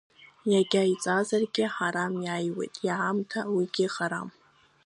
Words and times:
Егьа 0.57 0.83
иҵазаргьы 0.93 1.65
ҳарам, 1.75 2.13
иааиуеит 2.25 2.75
иаамҭа, 2.87 3.41
уигь 3.55 3.79
харам… 3.93 4.29